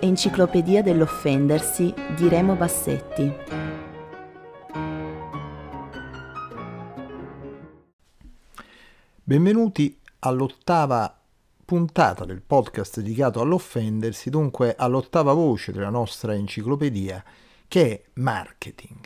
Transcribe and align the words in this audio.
Enciclopedia 0.00 0.82
dell'offendersi 0.82 1.92
di 2.16 2.28
Remo 2.28 2.54
Bassetti. 2.54 3.32
Benvenuti 9.22 10.00
all'ottava 10.20 11.20
puntata 11.64 12.24
del 12.24 12.40
podcast 12.40 13.00
dedicato 13.00 13.42
all'offendersi, 13.42 14.30
dunque 14.30 14.74
all'ottava 14.74 15.34
voce 15.34 15.70
della 15.70 15.90
nostra 15.90 16.32
enciclopedia, 16.34 17.22
che 17.68 17.90
è 17.90 18.02
marketing. 18.14 19.00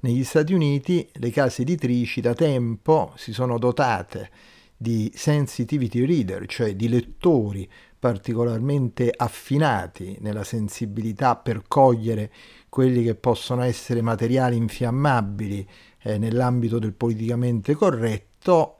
Negli 0.00 0.22
Stati 0.22 0.54
Uniti 0.54 1.08
le 1.14 1.30
case 1.30 1.62
editrici 1.62 2.20
da 2.20 2.32
tempo 2.32 3.12
si 3.16 3.32
sono 3.32 3.58
dotate 3.58 4.30
di 4.76 5.10
sensitivity 5.12 6.04
reader, 6.04 6.46
cioè 6.46 6.76
di 6.76 6.88
lettori 6.88 7.68
particolarmente 7.98 9.12
affinati 9.12 10.16
nella 10.20 10.44
sensibilità 10.44 11.34
per 11.34 11.64
cogliere 11.66 12.30
quelli 12.68 13.02
che 13.02 13.16
possono 13.16 13.62
essere 13.62 14.00
materiali 14.00 14.56
infiammabili 14.56 15.68
eh, 16.02 16.16
nell'ambito 16.16 16.78
del 16.78 16.92
politicamente 16.92 17.74
corretto 17.74 18.27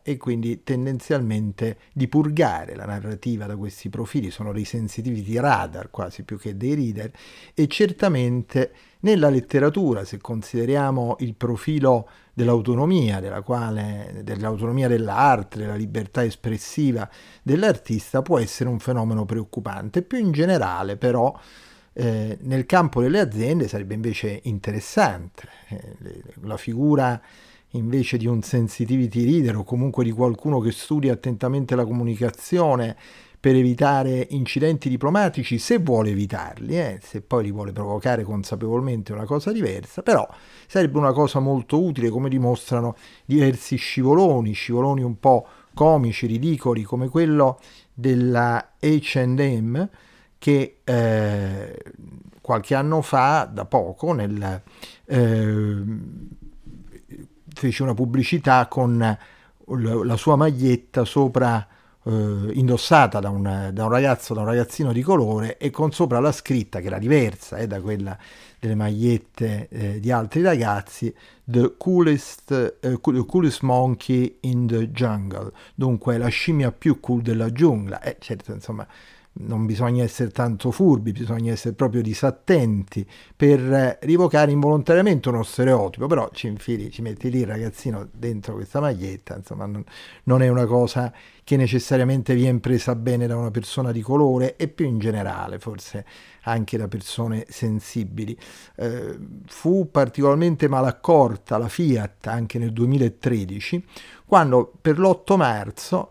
e 0.02 0.16
quindi 0.16 0.62
tendenzialmente 0.62 1.78
di 1.92 2.08
purgare 2.08 2.74
la 2.74 2.86
narrativa 2.86 3.44
da 3.44 3.56
questi 3.56 3.90
profili, 3.90 4.30
sono 4.30 4.52
dei 4.52 4.64
sensitivity 4.64 5.38
radar 5.38 5.90
quasi 5.90 6.22
più 6.22 6.38
che 6.38 6.56
dei 6.56 6.74
reader 6.74 7.12
e 7.52 7.66
certamente 7.66 8.72
nella 9.00 9.28
letteratura, 9.28 10.04
se 10.04 10.18
consideriamo 10.18 11.16
il 11.20 11.34
profilo 11.34 12.08
dell'autonomia, 12.32 13.20
della 13.20 13.42
quale, 13.42 14.22
dell'autonomia 14.24 14.88
dell'arte, 14.88 15.58
della 15.58 15.74
libertà 15.74 16.24
espressiva 16.24 17.08
dell'artista, 17.42 18.22
può 18.22 18.38
essere 18.38 18.70
un 18.70 18.78
fenomeno 18.78 19.24
preoccupante. 19.24 20.02
Più 20.02 20.18
in 20.18 20.32
generale, 20.32 20.96
però, 20.96 21.36
eh, 21.92 22.38
nel 22.40 22.64
campo 22.64 23.02
delle 23.02 23.20
aziende 23.20 23.68
sarebbe 23.68 23.94
invece 23.94 24.40
interessante 24.44 25.48
eh, 25.68 26.22
la 26.42 26.56
figura 26.56 27.20
invece 27.72 28.16
di 28.16 28.26
un 28.26 28.42
sensitivity 28.42 29.24
reader 29.24 29.56
o 29.56 29.64
comunque 29.64 30.04
di 30.04 30.10
qualcuno 30.10 30.60
che 30.60 30.72
studia 30.72 31.12
attentamente 31.12 31.74
la 31.74 31.84
comunicazione 31.84 32.96
per 33.40 33.54
evitare 33.54 34.26
incidenti 34.30 34.88
diplomatici, 34.88 35.58
se 35.58 35.78
vuole 35.78 36.10
evitarli, 36.10 36.76
eh, 36.76 36.98
se 37.00 37.20
poi 37.20 37.44
li 37.44 37.52
vuole 37.52 37.72
provocare 37.72 38.24
consapevolmente 38.24 39.12
è 39.12 39.16
una 39.16 39.26
cosa 39.26 39.52
diversa, 39.52 40.02
però 40.02 40.26
sarebbe 40.66 40.98
una 40.98 41.12
cosa 41.12 41.38
molto 41.38 41.80
utile 41.80 42.08
come 42.08 42.28
dimostrano 42.28 42.96
diversi 43.24 43.76
scivoloni, 43.76 44.52
scivoloni 44.52 45.02
un 45.02 45.20
po' 45.20 45.46
comici, 45.72 46.26
ridicoli, 46.26 46.82
come 46.82 47.08
quello 47.08 47.60
della 47.94 48.72
HM 48.80 49.88
che 50.38 50.78
eh, 50.82 51.82
qualche 52.40 52.74
anno 52.74 53.02
fa, 53.02 53.48
da 53.52 53.64
poco, 53.66 54.12
nel, 54.12 54.62
eh, 55.04 55.82
fece 57.58 57.82
una 57.82 57.94
pubblicità 57.94 58.66
con 58.68 59.18
la 59.66 60.16
sua 60.16 60.36
maglietta 60.36 61.04
sopra 61.04 61.66
eh, 62.04 62.50
indossata 62.52 63.18
da 63.18 63.28
un, 63.28 63.70
da 63.72 63.84
un, 63.84 63.90
ragazzo, 63.90 64.32
da 64.32 64.40
un 64.40 64.46
ragazzino 64.46 64.92
di 64.92 65.02
colore 65.02 65.58
e 65.58 65.70
con 65.70 65.92
sopra 65.92 66.20
la 66.20 66.32
scritta 66.32 66.80
che 66.80 66.86
era 66.86 66.98
diversa 66.98 67.58
eh, 67.58 67.66
da 67.66 67.80
quella 67.80 68.16
delle 68.60 68.74
magliette 68.74 69.68
eh, 69.68 70.00
di 70.00 70.10
altri 70.10 70.42
ragazzi, 70.42 71.14
The 71.44 71.74
coolest, 71.76 72.78
eh, 72.80 72.98
coolest 73.00 73.62
Monkey 73.62 74.38
in 74.42 74.66
the 74.66 74.90
Jungle, 74.90 75.52
dunque 75.74 76.16
la 76.18 76.28
scimmia 76.28 76.72
più 76.72 77.00
cool 77.00 77.22
della 77.22 77.52
giungla. 77.52 78.00
Eh, 78.00 78.16
certo, 78.20 78.52
insomma, 78.52 78.86
non 79.40 79.66
bisogna 79.66 80.02
essere 80.02 80.30
tanto 80.30 80.70
furbi, 80.70 81.12
bisogna 81.12 81.52
essere 81.52 81.74
proprio 81.74 82.02
disattenti 82.02 83.06
per 83.36 83.98
rivocare 84.02 84.50
involontariamente 84.50 85.28
uno 85.28 85.42
stereotipo, 85.42 86.06
però 86.06 86.28
ci 86.32 86.46
infili, 86.46 86.90
ci 86.90 87.02
metti 87.02 87.30
lì 87.30 87.40
il 87.40 87.46
ragazzino 87.46 88.08
dentro 88.12 88.54
questa 88.54 88.80
maglietta, 88.80 89.36
insomma 89.36 89.66
non, 89.66 89.84
non 90.24 90.42
è 90.42 90.48
una 90.48 90.66
cosa 90.66 91.12
che 91.44 91.56
necessariamente 91.56 92.34
viene 92.34 92.58
presa 92.58 92.94
bene 92.94 93.26
da 93.26 93.36
una 93.36 93.50
persona 93.50 93.92
di 93.92 94.02
colore 94.02 94.56
e 94.56 94.68
più 94.68 94.86
in 94.86 94.98
generale 94.98 95.58
forse 95.58 96.04
anche 96.42 96.76
da 96.76 96.88
persone 96.88 97.46
sensibili. 97.48 98.36
Eh, 98.76 99.18
fu 99.46 99.90
particolarmente 99.90 100.68
malaccorta 100.68 101.56
la 101.58 101.68
Fiat 101.68 102.26
anche 102.26 102.58
nel 102.58 102.72
2013 102.72 103.84
quando 104.26 104.72
per 104.80 104.98
l'8 104.98 105.36
marzo 105.36 106.10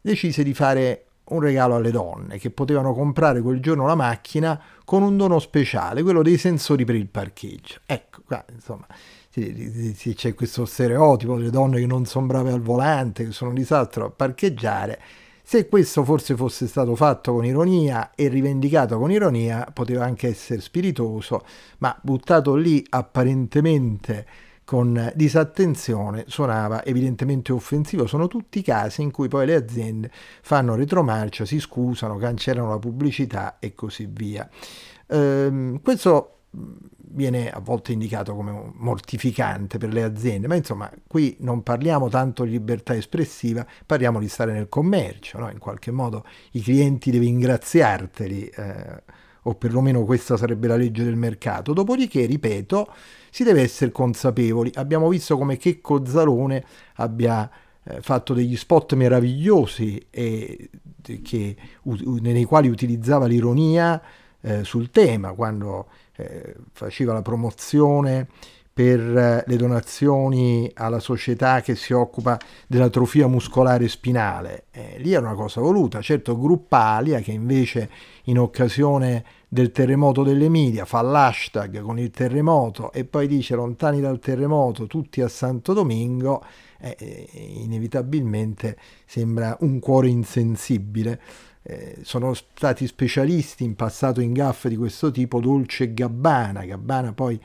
decise 0.00 0.44
di 0.44 0.54
fare 0.54 1.05
un 1.28 1.40
regalo 1.40 1.74
alle 1.74 1.90
donne 1.90 2.38
che 2.38 2.50
potevano 2.50 2.94
comprare 2.94 3.40
quel 3.40 3.60
giorno 3.60 3.86
la 3.86 3.94
macchina 3.94 4.60
con 4.84 5.02
un 5.02 5.16
dono 5.16 5.38
speciale, 5.38 6.02
quello 6.02 6.22
dei 6.22 6.38
sensori 6.38 6.84
per 6.84 6.94
il 6.94 7.08
parcheggio. 7.08 7.80
Ecco, 7.86 8.22
qua 8.24 8.44
insomma 8.52 8.86
c'è 9.32 10.34
questo 10.34 10.64
stereotipo 10.64 11.36
delle 11.36 11.50
donne 11.50 11.78
che 11.78 11.86
non 11.86 12.06
sono 12.06 12.26
brave 12.26 12.52
al 12.52 12.62
volante, 12.62 13.24
che 13.24 13.32
sono 13.32 13.50
un 13.50 13.56
disastro 13.56 14.06
a 14.06 14.10
parcheggiare. 14.10 15.00
Se 15.42 15.68
questo 15.68 16.04
forse 16.04 16.34
fosse 16.34 16.66
stato 16.66 16.96
fatto 16.96 17.32
con 17.34 17.44
ironia 17.44 18.12
e 18.14 18.28
rivendicato 18.28 18.98
con 18.98 19.10
ironia, 19.10 19.68
poteva 19.72 20.04
anche 20.04 20.28
essere 20.28 20.60
spiritoso, 20.60 21.44
ma 21.78 21.96
buttato 22.02 22.54
lì 22.54 22.84
apparentemente 22.88 24.26
con 24.66 25.12
disattenzione 25.14 26.24
suonava 26.26 26.84
evidentemente 26.84 27.52
offensivo. 27.52 28.08
Sono 28.08 28.26
tutti 28.26 28.62
casi 28.62 29.00
in 29.00 29.12
cui 29.12 29.28
poi 29.28 29.46
le 29.46 29.54
aziende 29.54 30.10
fanno 30.42 30.74
retromarcia, 30.74 31.44
si 31.44 31.60
scusano, 31.60 32.16
cancellano 32.16 32.70
la 32.70 32.78
pubblicità 32.80 33.60
e 33.60 33.74
così 33.74 34.08
via. 34.10 34.50
Ehm, 35.06 35.80
questo 35.80 36.32
viene 36.98 37.48
a 37.48 37.60
volte 37.60 37.92
indicato 37.92 38.34
come 38.34 38.72
mortificante 38.74 39.78
per 39.78 39.92
le 39.92 40.02
aziende, 40.02 40.48
ma 40.48 40.56
insomma 40.56 40.90
qui 41.06 41.36
non 41.40 41.62
parliamo 41.62 42.08
tanto 42.08 42.42
di 42.42 42.50
libertà 42.50 42.96
espressiva, 42.96 43.64
parliamo 43.86 44.18
di 44.18 44.28
stare 44.28 44.52
nel 44.52 44.68
commercio, 44.68 45.38
no? 45.38 45.48
in 45.48 45.58
qualche 45.58 45.92
modo 45.92 46.24
i 46.52 46.60
clienti 46.60 47.12
devi 47.12 47.28
ingraziarteli. 47.28 48.46
Eh, 48.46 49.02
o 49.48 49.54
perlomeno 49.54 50.04
questa 50.04 50.36
sarebbe 50.36 50.66
la 50.66 50.76
legge 50.76 51.04
del 51.04 51.16
mercato. 51.16 51.72
Dopodiché, 51.72 52.26
ripeto, 52.26 52.88
si 53.30 53.44
deve 53.44 53.62
essere 53.62 53.92
consapevoli. 53.92 54.72
Abbiamo 54.74 55.08
visto 55.08 55.36
come 55.36 55.56
Checco 55.56 56.04
Zalone 56.04 56.64
abbia 56.94 57.48
eh, 57.84 58.00
fatto 58.00 58.34
degli 58.34 58.56
spot 58.56 58.94
meravigliosi 58.94 60.04
e, 60.10 60.70
che, 61.22 61.56
u, 61.82 62.16
nei 62.20 62.44
quali 62.44 62.68
utilizzava 62.68 63.26
l'ironia 63.26 64.02
eh, 64.40 64.64
sul 64.64 64.90
tema, 64.90 65.32
quando 65.32 65.86
eh, 66.16 66.56
faceva 66.72 67.12
la 67.12 67.22
promozione 67.22 68.26
per 68.76 69.00
eh, 69.00 69.44
le 69.46 69.56
donazioni 69.56 70.70
alla 70.74 70.98
società 70.98 71.62
che 71.62 71.74
si 71.76 71.94
occupa 71.94 72.38
dell'atrofia 72.66 73.26
muscolare 73.26 73.88
spinale. 73.88 74.64
Eh, 74.70 74.96
lì 74.98 75.14
era 75.14 75.24
una 75.24 75.34
cosa 75.34 75.62
voluta. 75.62 76.02
Certo, 76.02 76.38
Gruppalia, 76.38 77.20
che 77.20 77.32
invece 77.32 77.88
in 78.24 78.38
occasione 78.38 79.24
del 79.48 79.70
terremoto 79.70 80.22
dell'Emilia 80.22 80.84
fa 80.84 81.02
l'hashtag 81.02 81.80
con 81.80 81.98
il 81.98 82.10
terremoto 82.10 82.92
e 82.92 83.04
poi 83.04 83.28
dice 83.28 83.54
lontani 83.54 84.00
dal 84.00 84.18
terremoto 84.18 84.86
tutti 84.86 85.20
a 85.20 85.28
Santo 85.28 85.72
Domingo, 85.72 86.44
eh, 86.80 86.96
eh 86.98 87.28
inevitabilmente 87.62 88.76
sembra 89.06 89.56
un 89.60 89.78
cuore 89.78 90.08
insensibile. 90.08 91.20
Eh, 91.62 91.98
sono 92.02 92.32
stati 92.34 92.86
specialisti 92.86 93.64
in 93.64 93.74
passato 93.74 94.20
in 94.20 94.32
gaffe 94.32 94.68
di 94.68 94.76
questo 94.76 95.10
tipo, 95.10 95.40
Dolce 95.40 95.92
Gabbana. 95.92 96.64
Gabbana 96.64 97.12
poi 97.12 97.40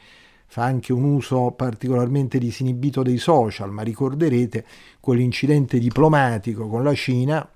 fa 0.45 0.63
anche 0.63 0.93
un 0.93 1.03
uso 1.03 1.51
particolarmente 1.51 2.37
disinibito 2.37 3.03
dei 3.03 3.17
social, 3.17 3.71
ma 3.71 3.83
ricorderete 3.83 4.65
quell'incidente 4.99 5.79
diplomatico 5.79 6.67
con 6.67 6.83
la 6.83 6.93
Cina 6.93 7.49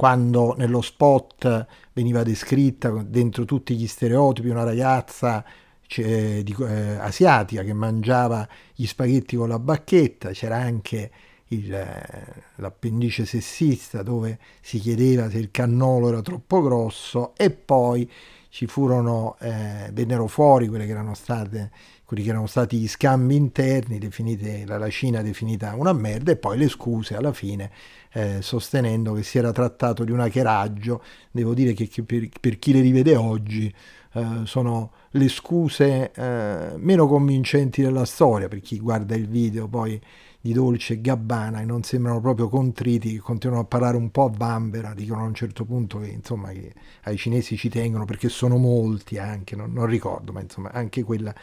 quando 0.00 0.54
nello 0.56 0.80
spot 0.80 1.66
veniva 1.92 2.22
descritta 2.22 2.88
dentro 3.06 3.44
tutti 3.44 3.76
gli 3.76 3.86
stereotipi 3.86 4.48
una 4.48 4.64
ragazza 4.64 5.44
cioè, 5.86 6.42
di, 6.42 6.56
eh, 6.58 6.96
asiatica 6.96 7.62
che 7.62 7.74
mangiava 7.74 8.48
gli 8.74 8.86
spaghetti 8.86 9.36
con 9.36 9.50
la 9.50 9.58
bacchetta, 9.58 10.30
c'era 10.30 10.56
anche 10.56 11.10
il, 11.48 11.74
eh, 11.74 12.42
l'appendice 12.54 13.26
sessista 13.26 14.02
dove 14.02 14.38
si 14.62 14.78
chiedeva 14.78 15.28
se 15.28 15.36
il 15.36 15.50
cannolo 15.50 16.08
era 16.08 16.22
troppo 16.22 16.62
grosso 16.62 17.34
e 17.36 17.50
poi 17.50 18.10
ci 18.50 18.66
furono, 18.66 19.36
eh, 19.40 19.90
vennero 19.92 20.26
fuori 20.26 20.68
quelle 20.68 20.84
che 20.84 20.90
erano 20.90 21.14
state 21.14 21.70
quelli 22.10 22.24
che 22.24 22.30
erano 22.30 22.48
stati 22.48 22.76
gli 22.76 22.88
scambi 22.88 23.36
interni, 23.36 24.00
definite, 24.00 24.64
la 24.66 24.90
Cina 24.90 25.22
definita 25.22 25.76
una 25.76 25.92
merda, 25.92 26.32
e 26.32 26.36
poi 26.36 26.58
le 26.58 26.66
scuse 26.66 27.14
alla 27.14 27.32
fine, 27.32 27.70
eh, 28.12 28.38
sostenendo 28.42 29.12
che 29.12 29.22
si 29.22 29.38
era 29.38 29.52
trattato 29.52 30.02
di 30.02 30.10
un 30.10 30.18
hackeraggio. 30.18 31.04
Devo 31.30 31.54
dire 31.54 31.72
che, 31.72 31.86
che 31.86 32.02
per, 32.02 32.28
per, 32.40 32.58
chi 32.58 32.72
le 32.72 32.80
rivede 32.80 33.14
oggi 33.14 33.72
eh, 34.14 34.26
sono 34.42 34.90
le 35.10 35.28
scuse 35.28 36.10
eh, 36.10 36.72
meno 36.78 37.06
convincenti 37.06 37.80
della 37.80 38.04
storia, 38.04 38.48
per 38.48 38.58
chi 38.58 38.80
guarda 38.80 39.14
il 39.14 39.28
video 39.28 39.68
poi 39.68 40.00
di 40.40 40.52
Dolce 40.52 40.94
e 40.94 41.00
Gabbana 41.00 41.58
che 41.58 41.66
non 41.66 41.82
sembrano 41.82 42.20
proprio 42.20 42.48
contriti, 42.48 43.12
che 43.12 43.18
continuano 43.18 43.62
a 43.62 43.66
parlare 43.66 43.96
un 43.96 44.10
po' 44.10 44.24
a 44.24 44.30
bambera, 44.30 44.94
dicono 44.94 45.22
a 45.22 45.26
un 45.26 45.34
certo 45.34 45.64
punto 45.64 45.98
che 45.98 46.08
insomma 46.08 46.50
che 46.50 46.72
ai 47.04 47.16
cinesi 47.16 47.56
ci 47.56 47.68
tengono 47.68 48.06
perché 48.06 48.28
sono 48.28 48.56
molti 48.56 49.18
anche, 49.18 49.54
non, 49.54 49.72
non 49.72 49.86
ricordo, 49.86 50.32
ma 50.32 50.40
insomma 50.40 50.70
anche 50.72 51.02
quella 51.02 51.34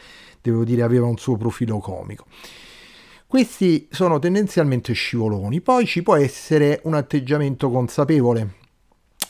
devo 0.42 0.64
dire 0.64 0.82
aveva 0.82 1.06
un 1.06 1.18
suo 1.18 1.38
profilo 1.38 1.78
comico. 1.80 2.26
Questi 3.28 3.88
sono 3.92 4.20
tendenzialmente 4.20 4.94
scivoloni, 4.94 5.62
poi 5.62 5.86
ci 5.86 6.02
può 6.02 6.16
essere 6.16 6.80
un 6.86 6.94
atteggiamento 6.94 7.70
consapevole, 7.70 8.54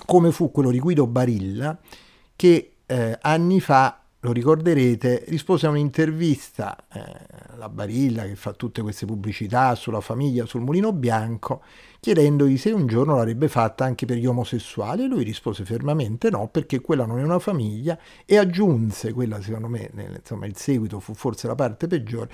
come 0.05 0.31
fu 0.31 0.51
quello 0.51 0.69
di 0.69 0.79
Guido 0.79 1.07
Barilla, 1.07 1.77
che 2.35 2.73
eh, 2.85 3.17
anni 3.19 3.59
fa 3.59 4.03
lo 4.27 4.33
ricorderete, 4.33 5.23
rispose 5.27 5.67
a 5.67 5.69
un'intervista, 5.69 6.77
eh, 6.91 7.01
la 7.57 7.69
Barilla 7.69 8.23
che 8.23 8.35
fa 8.35 8.51
tutte 8.51 8.81
queste 8.81 9.05
pubblicità 9.05 9.73
sulla 9.75 10.01
famiglia, 10.01 10.45
sul 10.45 10.61
mulino 10.61 10.91
bianco, 10.91 11.63
chiedendogli 11.99 12.57
se 12.57 12.71
un 12.71 12.87
giorno 12.87 13.15
l'avrebbe 13.15 13.47
fatta 13.47 13.85
anche 13.85 14.05
per 14.05 14.17
gli 14.17 14.25
omosessuali. 14.25 15.03
E 15.03 15.07
lui 15.07 15.23
rispose 15.23 15.63
fermamente 15.63 16.29
no 16.29 16.49
perché 16.49 16.81
quella 16.81 17.05
non 17.05 17.19
è 17.19 17.23
una 17.23 17.39
famiglia 17.39 17.97
e 18.25 18.37
aggiunse, 18.37 19.13
quella 19.13 19.41
secondo 19.41 19.69
me, 19.69 19.89
insomma 20.17 20.45
il 20.45 20.57
seguito 20.57 20.99
fu 20.99 21.13
forse 21.13 21.47
la 21.47 21.55
parte 21.55 21.87
peggiore, 21.87 22.29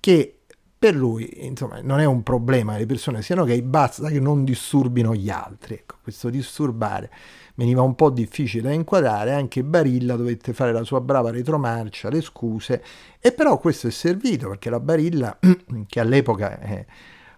che 0.00 0.40
per 0.78 0.94
lui 0.94 1.46
insomma 1.46 1.80
non 1.80 1.98
è 1.98 2.04
un 2.04 2.22
problema 2.22 2.74
che 2.74 2.80
le 2.80 2.86
persone 2.86 3.22
siano 3.22 3.44
gay, 3.44 3.62
basta 3.62 4.08
che 4.10 4.20
non 4.20 4.44
disturbino 4.44 5.14
gli 5.14 5.30
altri, 5.30 5.74
ecco, 5.74 5.96
questo 6.02 6.28
disturbare 6.28 7.10
veniva 7.58 7.82
un 7.82 7.96
po' 7.96 8.10
difficile 8.10 8.68
da 8.68 8.72
inquadrare, 8.72 9.32
anche 9.32 9.64
Barilla 9.64 10.14
dovette 10.14 10.52
fare 10.52 10.72
la 10.72 10.84
sua 10.84 11.00
brava 11.00 11.30
retromarcia, 11.30 12.08
le 12.08 12.20
scuse, 12.20 12.82
e 13.18 13.32
però 13.32 13.58
questo 13.58 13.88
è 13.88 13.90
servito 13.90 14.48
perché 14.48 14.70
la 14.70 14.78
Barilla, 14.78 15.36
che 15.88 15.98
all'epoca 15.98 16.60
eh, 16.60 16.86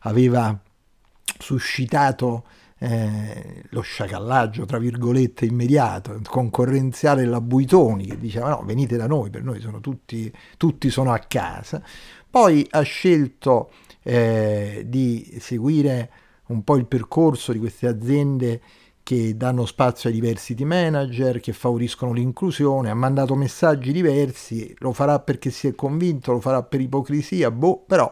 aveva 0.01 0.57
suscitato 1.39 2.45
eh, 2.81 3.63
lo 3.71 3.81
sciacallaggio, 3.81 4.67
tra 4.67 4.79
virgolette, 4.79 5.47
immediato, 5.47 6.21
concorrenziale 6.23 7.23
della 7.23 7.41
Buitoni, 7.41 8.05
che 8.05 8.19
diceva 8.19 8.51
no, 8.51 8.63
venite 8.63 8.99
da 8.99 9.07
noi, 9.07 9.31
per 9.31 9.43
noi 9.43 9.59
sono 9.59 9.81
tutti, 9.81 10.31
tutti 10.59 10.91
sono 10.91 11.15
a 11.15 11.19
casa, 11.19 11.83
poi 12.29 12.67
ha 12.73 12.83
scelto 12.83 13.71
eh, 14.03 14.85
di 14.87 15.39
seguire 15.41 16.11
un 16.49 16.63
po' 16.63 16.77
il 16.77 16.85
percorso 16.85 17.53
di 17.53 17.59
queste 17.59 17.87
aziende 17.87 18.61
che 19.11 19.37
danno 19.37 19.67
spazio 19.67 20.09
ai 20.09 20.15
diversity 20.15 20.63
manager, 20.63 21.41
che 21.41 21.53
favoriscono 21.53 22.13
l'inclusione, 22.13 22.91
ha 22.91 22.95
mandato 22.95 23.35
messaggi 23.35 23.91
diversi, 23.91 24.73
lo 24.79 24.93
farà 24.93 25.19
perché 25.19 25.51
si 25.51 25.67
è 25.67 25.75
convinto, 25.75 26.31
lo 26.31 26.39
farà 26.39 26.63
per 26.63 26.81
ipocrisia, 26.81 27.51
boh, 27.51 27.83
però 27.85 28.09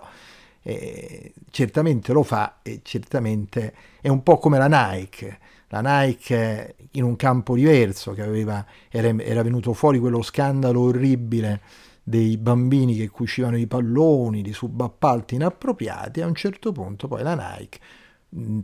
eh, 0.60 1.32
certamente 1.50 2.12
lo 2.12 2.24
fa 2.24 2.58
e 2.62 2.80
certamente 2.82 3.72
è 4.00 4.08
un 4.08 4.24
po' 4.24 4.38
come 4.38 4.58
la 4.58 4.66
Nike. 4.66 5.38
La 5.68 5.82
Nike 5.84 6.74
in 6.92 7.04
un 7.04 7.14
campo 7.14 7.54
diverso, 7.54 8.10
che 8.10 8.22
aveva, 8.22 8.66
era, 8.88 9.06
era 9.22 9.44
venuto 9.44 9.74
fuori 9.74 10.00
quello 10.00 10.20
scandalo 10.20 10.80
orribile 10.80 11.60
dei 12.02 12.36
bambini 12.38 12.96
che 12.96 13.08
cucivano 13.08 13.56
i 13.56 13.68
palloni, 13.68 14.42
di 14.42 14.52
subappalti 14.52 15.36
inappropriati, 15.36 16.22
a 16.22 16.26
un 16.26 16.34
certo 16.34 16.72
punto 16.72 17.06
poi 17.06 17.22
la 17.22 17.36
Nike 17.36 17.78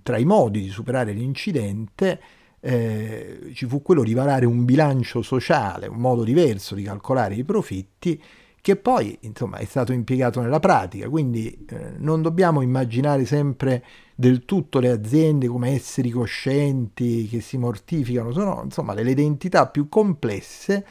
tra 0.02 0.18
i 0.18 0.24
modi 0.24 0.60
di 0.60 0.68
superare 0.68 1.12
l'incidente 1.12 2.20
eh, 2.60 3.50
ci 3.52 3.66
fu 3.66 3.82
quello 3.82 4.02
di 4.02 4.14
varare 4.14 4.46
un 4.46 4.64
bilancio 4.64 5.20
sociale, 5.20 5.86
un 5.86 5.98
modo 5.98 6.24
diverso 6.24 6.74
di 6.74 6.82
calcolare 6.82 7.34
i 7.34 7.44
profitti 7.44 8.20
che 8.64 8.76
poi 8.76 9.18
insomma 9.20 9.58
è 9.58 9.66
stato 9.66 9.92
impiegato 9.92 10.40
nella 10.40 10.58
pratica, 10.58 11.06
quindi 11.10 11.66
eh, 11.68 11.92
non 11.98 12.22
dobbiamo 12.22 12.62
immaginare 12.62 13.26
sempre 13.26 13.84
del 14.14 14.46
tutto 14.46 14.78
le 14.78 14.88
aziende 14.88 15.48
come 15.48 15.72
esseri 15.74 16.08
coscienti 16.08 17.28
che 17.28 17.42
si 17.42 17.58
mortificano, 17.58 18.32
sono 18.32 18.62
insomma 18.64 18.94
le 18.94 19.10
identità 19.10 19.66
più 19.66 19.90
complesse 19.90 20.86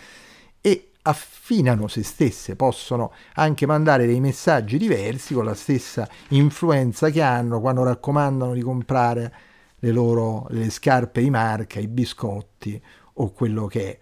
e 0.61 0.91
affinano 1.03 1.87
se 1.87 2.03
stesse, 2.03 2.55
possono 2.55 3.13
anche 3.35 3.65
mandare 3.65 4.05
dei 4.05 4.19
messaggi 4.19 4.77
diversi 4.77 5.33
con 5.33 5.45
la 5.45 5.53
stessa 5.53 6.07
influenza 6.29 7.09
che 7.09 7.21
hanno 7.21 7.59
quando 7.59 7.83
raccomandano 7.83 8.53
di 8.53 8.61
comprare 8.61 9.33
le 9.79 9.91
loro 9.91 10.45
le 10.49 10.69
scarpe 10.69 11.21
di 11.21 11.29
marca, 11.29 11.79
i 11.79 11.87
biscotti 11.87 12.81
o 13.15 13.31
quello 13.31 13.67
che 13.67 13.89
è. 13.91 13.99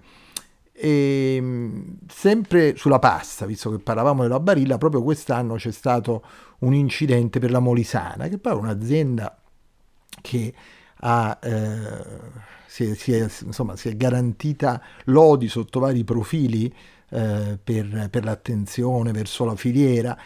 E, 0.74 1.36
ehm, 1.36 1.98
sempre 2.08 2.76
sulla 2.76 3.00
pasta, 3.00 3.46
visto 3.46 3.72
che 3.72 3.80
parlavamo 3.80 4.22
della 4.22 4.40
Barilla, 4.40 4.78
proprio 4.78 5.02
quest'anno 5.02 5.56
c'è 5.56 5.72
stato 5.72 6.24
un 6.60 6.74
incidente 6.74 7.40
per 7.40 7.52
la 7.52 7.60
Molisana, 7.60 8.28
che 8.28 8.38
poi 8.38 8.54
è 8.54 8.56
un'azienda 8.56 9.42
che 10.22 10.54
ha, 11.02 11.40
eh, 11.42 12.06
si, 12.66 12.86
è, 12.86 12.96
si, 12.96 13.14
è, 13.14 13.28
insomma, 13.44 13.76
si, 13.76 13.90
è, 13.90 13.96
garantita 13.96 14.82
lodi 15.06 15.48
sotto 15.48 15.80
vari 15.80 16.04
profili 16.04 16.74
eh, 17.10 17.60
per, 17.64 18.08
per 18.10 18.24
l'attenzione 18.24 19.12
verso 19.12 19.46
la 19.46 19.56
filiera. 19.56 20.18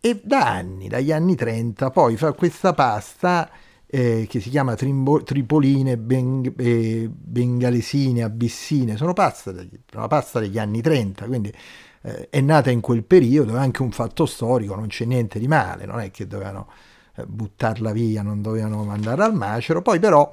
E 0.00 0.20
da 0.24 0.50
anni, 0.50 0.88
dagli 0.88 1.12
anni 1.12 1.34
30, 1.34 1.90
poi 1.90 2.16
fa 2.16 2.32
questa 2.32 2.72
pasta 2.72 3.50
eh, 3.86 4.26
che 4.28 4.40
si 4.40 4.48
chiama 4.50 4.74
trimbo, 4.74 5.22
tripoline, 5.22 5.98
beng, 5.98 6.54
eh, 6.56 7.10
bengalesine, 7.12 8.22
abissine, 8.22 8.96
sono 8.96 9.12
pasta, 9.12 9.52
una 9.94 10.06
pasta 10.06 10.38
degli 10.38 10.58
anni 10.58 10.80
30, 10.80 11.26
quindi 11.26 11.52
eh, 12.02 12.28
è 12.30 12.40
nata 12.40 12.70
in 12.70 12.80
quel 12.80 13.02
periodo, 13.04 13.56
è 13.56 13.58
anche 13.58 13.82
un 13.82 13.90
fatto 13.90 14.26
storico, 14.26 14.76
non 14.76 14.86
c'è 14.86 15.04
niente 15.04 15.38
di 15.40 15.48
male, 15.48 15.86
non 15.86 15.98
è 15.98 16.10
che 16.10 16.26
dovevano 16.26 16.68
buttarla 17.26 17.92
via, 17.92 18.22
non 18.22 18.42
dovevano 18.42 18.84
mandarla 18.84 19.24
al 19.24 19.34
macero, 19.34 19.82
poi 19.82 19.98
però 19.98 20.32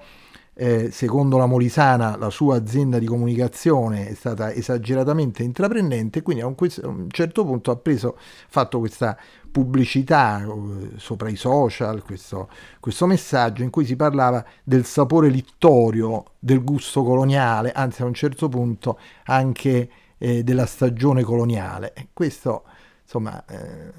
eh, 0.60 0.90
secondo 0.90 1.38
la 1.38 1.46
Molisana 1.46 2.18
la 2.18 2.32
sua 2.32 2.56
azienda 2.58 2.98
di 2.98 3.06
comunicazione 3.06 4.08
è 4.08 4.16
stata 4.16 4.52
esageratamente 4.52 5.44
intraprendente, 5.44 6.24
quindi 6.24 6.42
a 6.42 6.48
un, 6.48 6.56
a 6.58 6.88
un 6.88 7.10
certo 7.12 7.46
punto 7.46 7.70
ha 7.70 7.76
preso, 7.76 8.18
fatto 8.48 8.80
questa 8.80 9.16
pubblicità 9.52 10.44
uh, 10.48 10.94
sopra 10.98 11.30
i 11.30 11.36
social, 11.36 12.04
questo, 12.04 12.50
questo, 12.80 13.06
messaggio 13.06 13.62
in 13.62 13.70
cui 13.70 13.86
si 13.86 13.96
parlava 13.96 14.44
del 14.64 14.84
sapore 14.84 15.30
littorio, 15.30 16.26
del 16.40 16.64
gusto 16.64 17.04
coloniale, 17.04 17.72
anzi 17.72 18.02
a 18.02 18.06
un 18.06 18.16
certo 18.16 18.50
punto 18.50 19.00
anche 19.26 19.90
eh, 20.18 20.44
della 20.44 20.66
stagione 20.66 21.22
coloniale. 21.22 21.94
Questo 22.14 22.64
insomma 23.04 23.46
eh, 23.46 23.92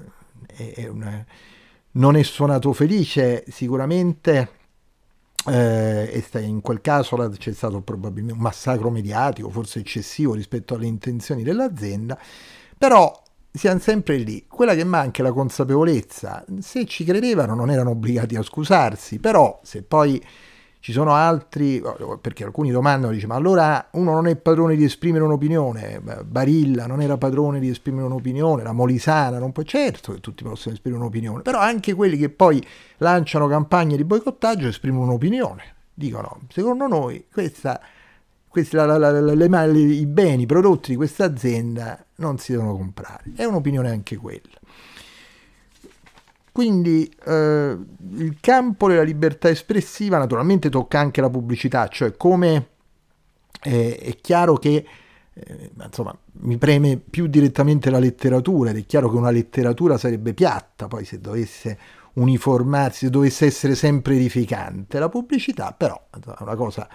è, 0.45 0.73
è 0.73 0.87
una, 0.89 1.25
non 1.91 2.15
è 2.15 2.23
suonato 2.23 2.73
felice 2.73 3.43
sicuramente 3.47 4.57
eh, 5.45 6.23
in 6.41 6.61
quel 6.61 6.81
caso 6.81 7.15
c'è 7.37 7.53
stato 7.53 7.81
probabilmente 7.81 8.33
un 8.33 8.41
massacro 8.41 8.89
mediatico, 8.89 9.49
forse 9.49 9.79
eccessivo 9.79 10.33
rispetto 10.33 10.75
alle 10.75 10.85
intenzioni 10.85 11.43
dell'azienda, 11.43 12.17
però 12.77 13.23
siamo 13.51 13.79
sempre 13.79 14.17
lì. 14.17 14.45
Quella 14.47 14.75
che 14.75 14.83
manca 14.83 15.21
è 15.21 15.25
la 15.25 15.31
consapevolezza. 15.31 16.45
Se 16.59 16.85
ci 16.85 17.03
credevano 17.03 17.55
non 17.55 17.71
erano 17.71 17.91
obbligati 17.91 18.35
a 18.35 18.43
scusarsi, 18.43 19.19
però 19.19 19.59
se 19.63 19.81
poi 19.81 20.23
ci 20.81 20.93
sono 20.93 21.13
altri, 21.13 21.81
perché 22.21 22.45
alcuni 22.45 22.71
domandano, 22.71 23.11
dice, 23.11 23.27
ma 23.27 23.35
allora 23.35 23.89
uno 23.91 24.13
non 24.13 24.27
è 24.27 24.35
padrone 24.37 24.77
di 24.77 24.85
esprimere 24.85 25.25
un'opinione, 25.25 26.01
Barilla 26.25 26.87
non 26.87 27.01
era 27.01 27.17
padrone 27.17 27.59
di 27.59 27.67
esprimere 27.67 28.05
un'opinione, 28.05 28.63
la 28.63 28.71
Molisana 28.71 29.39
non 29.39 29.51
può, 29.51 29.63
certo 29.63 30.13
che 30.13 30.21
tutti 30.21 30.43
possono 30.43 30.73
esprimere 30.73 31.01
un'opinione, 31.01 31.41
però 31.41 31.59
anche 31.59 31.93
quelli 31.93 32.15
che 32.15 32.29
poi 32.29 32.65
lanciano 32.97 33.47
campagne 33.47 33.97
di 33.97 34.05
boicottaggio 34.05 34.67
esprimono 34.67 35.03
un'opinione, 35.03 35.63
dicono, 35.93 36.39
secondo 36.47 36.87
noi 36.87 37.25
questa, 37.29 37.81
questa, 38.47 38.85
la, 38.85 38.97
la, 38.97 39.11
la, 39.11 39.65
i 39.65 40.05
beni, 40.05 40.43
i 40.43 40.45
prodotti 40.45 40.91
di 40.91 40.95
questa 40.95 41.25
azienda 41.25 42.01
non 42.15 42.37
si 42.37 42.53
devono 42.53 42.77
comprare, 42.77 43.23
è 43.35 43.43
un'opinione 43.43 43.89
anche 43.89 44.15
quella. 44.15 44.58
Quindi 46.59 47.09
eh, 47.25 47.77
il 48.15 48.37
campo 48.41 48.89
della 48.89 49.03
libertà 49.03 49.47
espressiva 49.47 50.17
naturalmente 50.17 50.67
tocca 50.67 50.99
anche 50.99 51.21
la 51.21 51.29
pubblicità, 51.29 51.87
cioè 51.87 52.17
come 52.17 52.67
eh, 53.63 53.95
è 53.95 54.17
chiaro 54.19 54.57
che 54.57 54.85
eh, 55.33 55.71
insomma, 55.81 56.13
mi 56.41 56.57
preme 56.57 56.97
più 56.97 57.27
direttamente 57.27 57.89
la 57.89 57.99
letteratura 57.99 58.71
ed 58.71 58.75
è 58.75 58.85
chiaro 58.85 59.09
che 59.09 59.15
una 59.15 59.29
letteratura 59.29 59.97
sarebbe 59.97 60.33
piatta 60.33 60.89
poi 60.89 61.05
se 61.05 61.21
dovesse 61.21 61.77
uniformarsi, 62.15 63.05
se 63.05 63.09
dovesse 63.09 63.45
essere 63.45 63.73
sempre 63.73 64.15
edificante. 64.15 64.99
La 64.99 65.07
pubblicità 65.07 65.71
però 65.71 66.07
è 66.11 66.41
una 66.41 66.55
cosa 66.57 66.89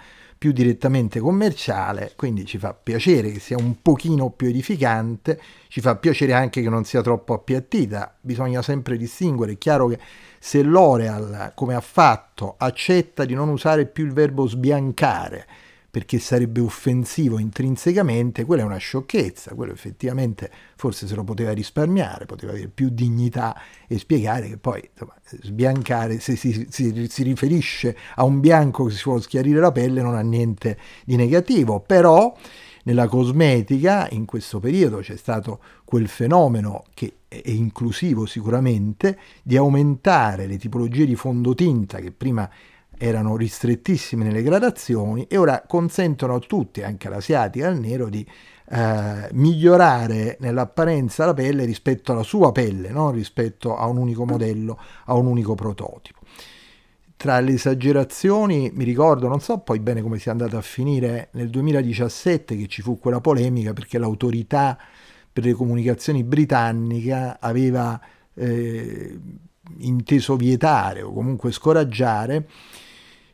più 0.45 0.53
direttamente 0.53 1.19
commerciale, 1.19 2.11
quindi 2.15 2.45
ci 2.45 2.59
fa 2.59 2.75
piacere 2.75 3.31
che 3.31 3.39
sia 3.39 3.57
un 3.57 3.81
pochino 3.81 4.29
più 4.29 4.47
edificante, 4.47 5.41
ci 5.69 5.81
fa 5.81 5.95
piacere 5.95 6.33
anche 6.33 6.61
che 6.61 6.69
non 6.69 6.83
sia 6.83 7.01
troppo 7.01 7.33
appiattita, 7.33 8.15
bisogna 8.21 8.61
sempre 8.61 8.95
distinguere, 8.95 9.53
è 9.53 9.57
chiaro 9.57 9.87
che 9.87 9.97
se 10.37 10.61
L'Oreal, 10.61 11.53
come 11.55 11.73
ha 11.73 11.81
fatto, 11.81 12.53
accetta 12.59 13.25
di 13.25 13.33
non 13.33 13.49
usare 13.49 13.87
più 13.87 14.05
il 14.05 14.13
verbo 14.13 14.45
sbiancare 14.45 15.47
perché 15.95 16.19
sarebbe 16.19 16.59
offensivo 16.59 17.39
intrinsecamente, 17.39 18.43
quella 18.43 18.63
è 18.63 18.65
una 18.65 18.75
sciocchezza, 18.75 19.55
quello 19.55 19.71
effettivamente 19.71 20.51
forse 20.75 21.07
se 21.07 21.15
lo 21.15 21.23
poteva 21.23 21.53
risparmiare, 21.53 22.25
poteva 22.25 22.51
avere 22.51 22.67
più 22.67 22.89
dignità 22.89 23.57
e 23.87 23.97
spiegare 23.97 24.49
che 24.49 24.57
poi 24.57 24.85
insomma, 24.91 25.13
sbiancare, 25.23 26.19
se 26.19 26.35
si, 26.35 26.67
si, 26.69 27.07
si, 27.09 27.23
riferisce 27.23 27.95
a 28.15 28.25
un 28.25 28.41
bianco 28.41 28.83
che 28.83 28.91
si 28.93 29.03
vuole 29.05 29.21
schiarire 29.21 29.61
la 29.61 29.71
pelle 29.71 30.01
non 30.01 30.15
ha 30.15 30.21
niente 30.21 30.77
di 31.05 31.15
negativo, 31.15 31.79
però 31.79 32.35
nella 32.83 33.07
cosmetica 33.07 34.09
in 34.11 34.25
questo 34.25 34.59
periodo 34.59 34.97
c'è 34.97 35.15
stato 35.15 35.61
quel 35.85 36.09
fenomeno 36.09 36.83
che 36.93 37.19
è 37.29 37.41
inclusivo 37.45 38.25
sicuramente 38.25 39.17
di 39.41 39.55
aumentare 39.55 40.45
le 40.45 40.57
tipologie 40.57 41.05
di 41.05 41.15
fondotinta 41.15 41.99
che 41.99 42.11
prima 42.11 42.49
erano 42.97 43.35
ristrettissime 43.35 44.23
nelle 44.23 44.43
gradazioni 44.43 45.25
e 45.27 45.37
ora 45.37 45.63
consentono 45.67 46.35
a 46.35 46.39
tutti, 46.39 46.81
anche 46.81 47.07
all'asiatica, 47.07 47.67
al 47.67 47.79
nero, 47.79 48.09
di 48.09 48.25
eh, 48.67 49.29
migliorare 49.33 50.37
nell'apparenza 50.39 51.25
la 51.25 51.33
pelle 51.33 51.65
rispetto 51.65 52.11
alla 52.11 52.23
sua 52.23 52.51
pelle, 52.51 52.89
non 52.89 53.11
rispetto 53.11 53.77
a 53.77 53.85
un 53.87 53.97
unico 53.97 54.25
modello, 54.25 54.79
a 55.05 55.13
un 55.13 55.27
unico 55.27 55.55
prototipo. 55.55 56.19
Tra 57.17 57.39
le 57.39 57.53
esagerazioni, 57.53 58.71
mi 58.73 58.83
ricordo, 58.83 59.27
non 59.27 59.39
so 59.39 59.59
poi 59.59 59.79
bene 59.79 60.01
come 60.01 60.19
sia 60.19 60.31
andata 60.31 60.57
a 60.57 60.61
finire, 60.61 61.29
nel 61.33 61.49
2017 61.49 62.57
che 62.57 62.67
ci 62.67 62.81
fu 62.81 62.99
quella 62.99 63.21
polemica 63.21 63.73
perché 63.73 63.97
l'autorità 63.97 64.77
per 65.31 65.43
le 65.43 65.53
comunicazioni 65.53 66.23
britannica 66.23 67.37
aveva 67.39 67.99
eh, 68.33 69.19
inteso 69.79 70.35
vietare 70.35 71.01
o 71.01 71.11
comunque 71.11 71.51
scoraggiare 71.51 72.47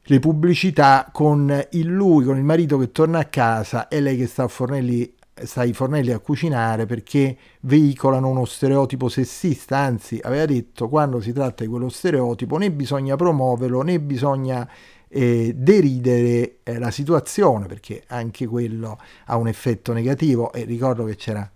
le 0.03 0.19
pubblicità 0.19 1.09
con 1.11 1.67
il 1.71 1.87
lui, 1.87 2.25
con 2.25 2.37
il 2.37 2.43
marito 2.43 2.77
che 2.77 2.91
torna 2.91 3.19
a 3.19 3.25
casa 3.25 3.87
e 3.87 4.01
lei 4.01 4.17
che 4.17 4.27
sta 4.27 4.47
fornelli 4.47 5.13
sta 5.43 5.61
ai 5.61 5.73
fornelli 5.73 6.11
a 6.11 6.19
cucinare 6.19 6.85
perché 6.85 7.35
veicolano 7.61 8.27
uno 8.27 8.45
stereotipo 8.45 9.09
sessista, 9.09 9.77
anzi 9.77 10.19
aveva 10.21 10.45
detto 10.45 10.87
quando 10.87 11.19
si 11.19 11.33
tratta 11.33 11.63
di 11.63 11.69
quello 11.69 11.89
stereotipo 11.89 12.57
né 12.57 12.71
bisogna 12.71 13.15
promuoverlo 13.15 13.81
né 13.81 13.99
bisogna 13.99 14.67
eh, 15.07 15.53
deridere 15.55 16.59
eh, 16.63 16.79
la 16.79 16.89
situazione 16.89 17.65
perché 17.67 18.03
anche 18.07 18.47
quello 18.47 18.97
ha 19.25 19.35
un 19.35 19.47
effetto 19.47 19.93
negativo. 19.93 20.53
E 20.53 20.63
ricordo 20.63 21.03
che 21.05 21.15
c'era 21.15 21.49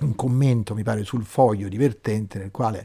un 0.00 0.14
commento 0.16 0.74
mi 0.74 0.82
pare 0.82 1.04
sul 1.04 1.24
foglio 1.24 1.68
divertente 1.68 2.38
nel 2.38 2.50
quale 2.50 2.84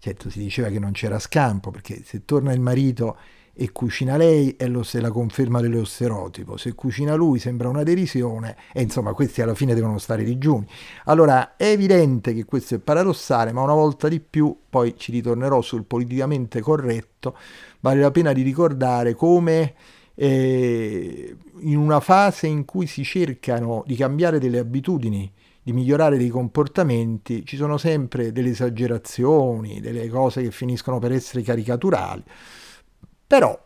certo 0.00 0.28
si 0.28 0.38
diceva 0.38 0.68
che 0.68 0.78
non 0.78 0.92
c'era 0.92 1.18
scampo 1.18 1.70
perché 1.70 2.02
se 2.04 2.24
torna 2.24 2.52
il 2.52 2.60
marito 2.60 3.16
e 3.60 3.72
cucina 3.72 4.16
lei 4.16 4.54
è 4.56 4.68
la 4.68 5.10
conferma 5.10 5.60
dello 5.60 5.84
stereotipo, 5.84 6.56
se 6.56 6.74
cucina 6.74 7.16
lui 7.16 7.40
sembra 7.40 7.68
una 7.68 7.82
derisione 7.82 8.56
e 8.72 8.82
insomma 8.82 9.12
questi 9.12 9.42
alla 9.42 9.56
fine 9.56 9.74
devono 9.74 9.98
stare 9.98 10.22
digiuni. 10.22 10.64
Allora 11.06 11.56
è 11.56 11.64
evidente 11.64 12.32
che 12.34 12.44
questo 12.44 12.76
è 12.76 12.78
paradossale, 12.78 13.50
ma 13.50 13.62
una 13.62 13.74
volta 13.74 14.06
di 14.06 14.20
più, 14.20 14.56
poi 14.70 14.94
ci 14.96 15.10
ritornerò 15.10 15.60
sul 15.60 15.82
politicamente 15.82 16.60
corretto, 16.60 17.36
vale 17.80 18.00
la 18.00 18.12
pena 18.12 18.32
di 18.32 18.42
ricordare 18.42 19.14
come 19.14 19.74
eh, 20.14 21.36
in 21.58 21.78
una 21.78 21.98
fase 21.98 22.46
in 22.46 22.64
cui 22.64 22.86
si 22.86 23.02
cercano 23.02 23.82
di 23.88 23.96
cambiare 23.96 24.38
delle 24.38 24.60
abitudini, 24.60 25.32
di 25.60 25.72
migliorare 25.72 26.16
dei 26.16 26.28
comportamenti, 26.28 27.44
ci 27.44 27.56
sono 27.56 27.76
sempre 27.76 28.30
delle 28.30 28.50
esagerazioni, 28.50 29.80
delle 29.80 30.06
cose 30.06 30.42
che 30.42 30.52
finiscono 30.52 31.00
per 31.00 31.10
essere 31.10 31.42
caricaturali. 31.42 32.22
Però 33.28 33.62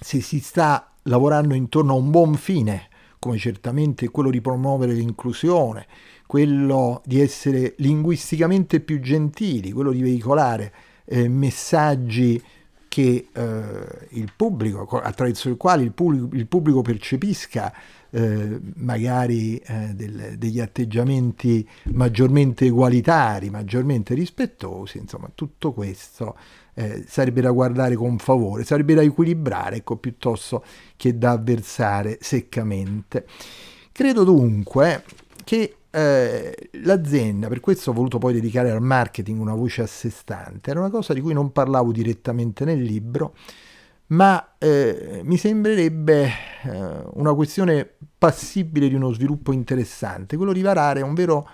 se 0.00 0.22
si 0.22 0.40
sta 0.40 0.92
lavorando 1.02 1.52
intorno 1.52 1.92
a 1.92 1.96
un 1.96 2.10
buon 2.10 2.34
fine, 2.36 2.88
come 3.18 3.36
certamente 3.36 4.08
quello 4.08 4.30
di 4.30 4.40
promuovere 4.40 4.94
l'inclusione, 4.94 5.86
quello 6.26 7.02
di 7.04 7.20
essere 7.20 7.74
linguisticamente 7.78 8.80
più 8.80 8.98
gentili, 9.00 9.72
quello 9.72 9.92
di 9.92 10.00
veicolare 10.00 10.72
eh, 11.04 11.28
messaggi 11.28 12.42
che 12.88 13.28
eh, 13.30 14.08
il 14.10 14.32
pubblico, 14.34 14.86
attraverso 14.98 15.50
i 15.50 15.56
quali 15.58 15.84
il 15.84 15.92
pubblico, 15.92 16.34
il 16.34 16.46
pubblico 16.46 16.80
percepisca 16.80 17.72
eh, 18.10 18.58
magari 18.76 19.58
eh, 19.58 19.92
del, 19.94 20.38
degli 20.38 20.60
atteggiamenti 20.60 21.68
maggiormente 21.92 22.64
egualitari, 22.64 23.50
maggiormente 23.50 24.14
rispettosi, 24.14 24.96
insomma 24.96 25.30
tutto 25.34 25.72
questo 25.72 26.36
eh, 26.80 27.04
sarebbe 27.06 27.42
da 27.42 27.50
guardare 27.50 27.94
con 27.94 28.16
favore, 28.16 28.64
sarebbe 28.64 28.94
da 28.94 29.02
equilibrare, 29.02 29.76
ecco, 29.76 29.96
piuttosto 29.96 30.64
che 30.96 31.18
da 31.18 31.32
avversare 31.32 32.18
seccamente. 32.22 33.26
Credo 33.92 34.24
dunque 34.24 35.04
che 35.44 35.76
eh, 35.90 36.70
l'azienda, 36.82 37.48
per 37.48 37.60
questo 37.60 37.90
ho 37.90 37.92
voluto 37.92 38.16
poi 38.16 38.32
dedicare 38.32 38.70
al 38.70 38.80
marketing 38.80 39.38
una 39.38 39.54
voce 39.54 39.82
a 39.82 39.86
sé 39.86 40.08
stante, 40.08 40.70
era 40.70 40.80
una 40.80 40.90
cosa 40.90 41.12
di 41.12 41.20
cui 41.20 41.34
non 41.34 41.52
parlavo 41.52 41.92
direttamente 41.92 42.64
nel 42.64 42.80
libro, 42.80 43.34
ma 44.06 44.54
eh, 44.56 45.20
mi 45.22 45.36
sembrerebbe 45.36 46.30
eh, 46.62 47.02
una 47.12 47.34
questione 47.34 47.88
passibile 48.16 48.88
di 48.88 48.94
uno 48.94 49.12
sviluppo 49.12 49.52
interessante, 49.52 50.36
quello 50.36 50.54
di 50.54 50.62
varare 50.62 51.02
un 51.02 51.12
vero 51.12 51.46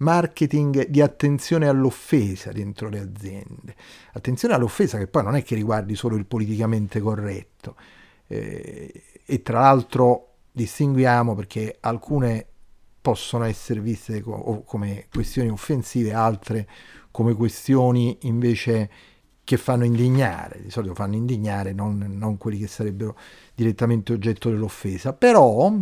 marketing 0.00 0.86
di 0.86 1.00
attenzione 1.00 1.68
all'offesa 1.68 2.52
dentro 2.52 2.88
le 2.88 3.00
aziende. 3.00 3.74
Attenzione 4.12 4.54
all'offesa 4.54 4.98
che 4.98 5.06
poi 5.06 5.22
non 5.22 5.36
è 5.36 5.42
che 5.42 5.54
riguardi 5.54 5.94
solo 5.94 6.16
il 6.16 6.26
politicamente 6.26 7.00
corretto. 7.00 7.76
Eh, 8.26 9.02
e 9.24 9.42
tra 9.42 9.60
l'altro 9.60 10.36
distinguiamo 10.52 11.34
perché 11.34 11.76
alcune 11.80 12.46
possono 13.00 13.44
essere 13.44 13.80
viste 13.80 14.20
co- 14.20 14.62
come 14.66 15.06
questioni 15.12 15.48
offensive, 15.48 16.12
altre 16.12 16.68
come 17.10 17.34
questioni 17.34 18.18
invece 18.22 18.90
che 19.42 19.56
fanno 19.56 19.84
indignare, 19.84 20.60
di 20.62 20.70
solito 20.70 20.94
fanno 20.94 21.16
indignare 21.16 21.72
non, 21.72 21.98
non 22.16 22.36
quelli 22.36 22.58
che 22.58 22.68
sarebbero 22.68 23.16
direttamente 23.54 24.12
oggetto 24.12 24.48
dell'offesa, 24.48 25.12
però 25.12 25.72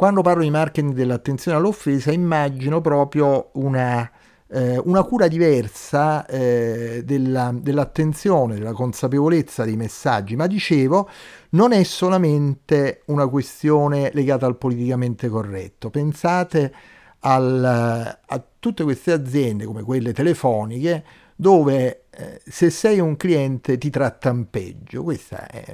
quando 0.00 0.22
parlo 0.22 0.42
di 0.44 0.48
marketing 0.48 0.94
dell'attenzione 0.94 1.58
all'offesa 1.58 2.10
immagino 2.10 2.80
proprio 2.80 3.50
una, 3.56 4.10
eh, 4.48 4.80
una 4.82 5.02
cura 5.02 5.28
diversa 5.28 6.24
eh, 6.24 7.02
della, 7.04 7.52
dell'attenzione, 7.54 8.54
della 8.54 8.72
consapevolezza 8.72 9.62
dei 9.62 9.76
messaggi, 9.76 10.36
ma 10.36 10.46
dicevo 10.46 11.06
non 11.50 11.72
è 11.72 11.82
solamente 11.82 13.02
una 13.08 13.26
questione 13.26 14.10
legata 14.14 14.46
al 14.46 14.56
politicamente 14.56 15.28
corretto. 15.28 15.90
Pensate 15.90 16.72
al, 17.18 17.62
a 17.62 18.44
tutte 18.58 18.82
queste 18.84 19.12
aziende 19.12 19.66
come 19.66 19.82
quelle 19.82 20.14
telefoniche 20.14 21.04
dove 21.40 22.02
eh, 22.10 22.38
se 22.44 22.68
sei 22.68 23.00
un 23.00 23.16
cliente 23.16 23.78
ti 23.78 23.88
trattano 23.88 24.46
peggio. 24.50 25.02
Questa 25.02 25.46
è, 25.46 25.64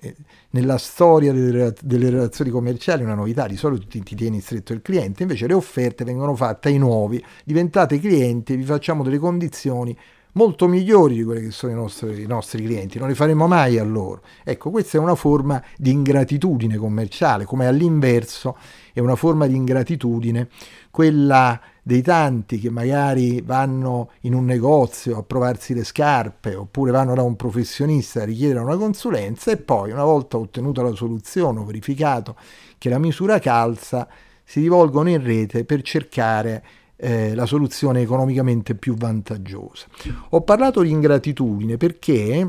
è 0.00 0.14
nella 0.50 0.78
storia 0.78 1.32
delle, 1.32 1.72
delle, 1.80 2.10
relazioni 2.10 2.50
commerciali 2.50 3.04
una 3.04 3.14
novità, 3.14 3.46
di 3.46 3.56
solito 3.56 3.86
ti, 3.86 4.02
ti, 4.02 4.16
tieni 4.16 4.40
stretto 4.40 4.72
il 4.72 4.82
cliente, 4.82 5.22
invece 5.22 5.46
le 5.46 5.54
offerte 5.54 6.02
vengono 6.02 6.34
fatte 6.34 6.70
ai 6.70 6.78
nuovi, 6.78 7.24
diventate 7.44 8.00
clienti 8.00 8.54
e 8.54 8.56
vi 8.56 8.64
facciamo 8.64 9.04
delle 9.04 9.18
condizioni 9.18 9.96
molto 10.32 10.66
migliori 10.68 11.16
di 11.16 11.24
quelle 11.24 11.40
che 11.40 11.50
sono 11.50 11.72
i 11.72 11.74
nostri, 11.74 12.22
i 12.22 12.26
nostri, 12.26 12.62
clienti, 12.64 12.98
non 12.98 13.08
le 13.08 13.14
faremo 13.14 13.46
mai 13.46 13.78
a 13.78 13.84
loro. 13.84 14.22
Ecco, 14.44 14.70
questa 14.70 14.98
è 14.98 15.00
una 15.00 15.14
forma 15.14 15.62
di 15.76 15.90
ingratitudine 15.90 16.76
commerciale, 16.76 17.44
come 17.44 17.66
all'inverso 17.66 18.56
è 18.92 19.00
una 19.00 19.16
forma 19.16 19.46
di 19.46 19.56
ingratitudine 19.56 20.48
quella 20.90 21.58
dei 21.82 22.02
tanti 22.02 22.58
che 22.58 22.70
magari 22.70 23.40
vanno 23.40 24.10
in 24.20 24.34
un 24.34 24.44
negozio 24.44 25.16
a 25.16 25.22
provarsi 25.22 25.74
le 25.74 25.84
scarpe 25.84 26.54
oppure 26.54 26.92
vanno 26.92 27.14
da 27.14 27.22
un 27.22 27.34
professionista 27.34 28.22
a 28.22 28.24
richiedere 28.24 28.60
una 28.60 28.76
consulenza 28.76 29.50
e 29.50 29.56
poi 29.56 29.90
una 29.90 30.04
volta 30.04 30.36
ottenuta 30.36 30.82
la 30.82 30.94
soluzione 30.94 31.58
o 31.58 31.64
verificato 31.64 32.36
che 32.76 32.88
la 32.88 32.98
misura 32.98 33.38
calza 33.38 34.06
si 34.44 34.60
rivolgono 34.60 35.08
in 35.08 35.24
rete 35.24 35.64
per 35.64 35.82
cercare 35.82 36.62
eh, 37.02 37.34
la 37.34 37.46
soluzione 37.46 38.00
economicamente 38.00 38.76
più 38.76 38.94
vantaggiosa. 38.94 39.86
Ho 40.30 40.42
parlato 40.42 40.82
di 40.82 40.90
ingratitudine 40.90 41.76
perché 41.76 42.48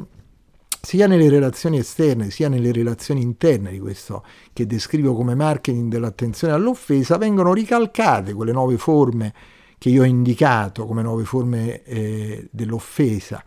sia 0.79 1.07
nelle 1.07 1.29
relazioni 1.29 1.79
esterne 1.79 2.29
sia 2.29 2.49
nelle 2.49 2.71
relazioni 2.71 3.21
interne 3.21 3.71
di 3.71 3.79
questo 3.79 4.23
che 4.51 4.67
descrivo 4.67 5.15
come 5.15 5.33
marketing 5.33 5.89
dell'attenzione 5.89 6.53
all'offesa 6.53 7.17
vengono 7.17 7.53
ricalcate 7.53 8.33
quelle 8.33 8.51
nuove 8.51 8.77
forme 8.77 9.33
che 9.79 9.89
io 9.89 10.01
ho 10.01 10.05
indicato 10.05 10.85
come 10.85 11.01
nuove 11.01 11.23
forme 11.23 11.81
eh, 11.83 12.47
dell'offesa 12.51 13.43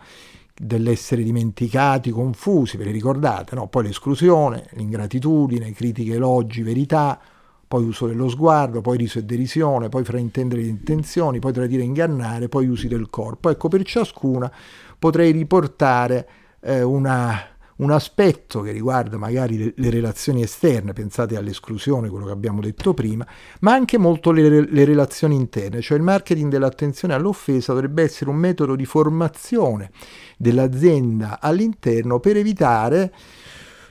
dell'essere 0.59 1.23
dimenticati, 1.23 2.11
confusi, 2.11 2.79
ve 2.79 2.85
le 2.85 2.91
ricordate, 2.91 3.55
no? 3.55 3.69
poi 3.69 3.85
l'esclusione, 3.85 4.71
l'ingratitudine, 4.71 5.71
critiche, 5.73 6.15
elogi, 6.15 6.63
verità, 6.63 7.21
poi 7.69 7.85
uso 7.85 8.07
dello 8.07 8.29
sguardo, 8.29 8.81
poi 8.81 8.97
riso 8.97 9.19
e 9.19 9.25
derisione, 9.25 9.89
poi 9.89 10.05
fraintendere 10.05 10.63
le 10.63 10.69
intenzioni, 10.69 11.39
poi 11.39 11.53
tradire 11.53 11.83
e 11.83 11.87
ingannare, 11.87 12.49
poi 12.49 12.67
usi 12.69 12.89
del 12.89 13.11
corpo. 13.11 13.51
Ecco, 13.51 13.69
per 13.69 13.83
ciascuna 13.83 14.51
potrei 14.99 15.33
riportare 15.33 16.29
eh, 16.61 16.83
una, 16.83 17.39
un 17.77 17.91
aspetto 17.91 18.61
che 18.61 18.71
riguarda 18.71 19.19
magari 19.19 19.59
le, 19.59 19.73
le, 19.77 19.91
relazioni 19.91 20.43
esterne, 20.43 20.93
pensate 20.93 21.37
all'esclusione, 21.37 22.09
quello 22.09 22.27
che 22.27 22.33
abbiamo 22.33 22.61
detto 22.61 22.95
prima, 22.95 23.27
ma 23.61 23.73
anche 23.73 23.99
molto 23.99 24.31
le, 24.31 24.67
le, 24.71 24.85
relazioni 24.85 25.35
interne, 25.35 25.81
cioè 25.81 25.99
il 25.99 26.05
marketing 26.05 26.51
dell'attenzione 26.51 27.15
all'offesa 27.15 27.73
dovrebbe 27.73 28.03
essere 28.03 28.31
un 28.31 28.37
metodo 28.37 28.77
di 28.77 28.87
formazione 28.87 29.91
dell'azienda 30.39 31.39
all'interno 31.41 32.21
per 32.21 32.37
evitare 32.37 33.13